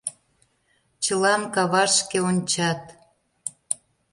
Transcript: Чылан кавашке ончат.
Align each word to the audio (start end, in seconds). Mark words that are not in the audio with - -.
Чылан 1.03 1.41
кавашке 1.53 2.17
ончат. 2.29 2.81